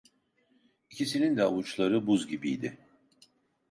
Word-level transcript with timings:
İkisinin 0.89 1.37
de 1.37 1.43
avuçları 1.43 2.07
buz 2.07 2.27
gibiydi. 2.27 2.77